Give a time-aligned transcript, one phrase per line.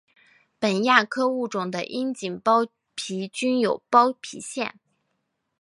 [0.57, 2.65] 本亚科物种的阴茎包
[2.95, 4.79] 皮均有包皮腺。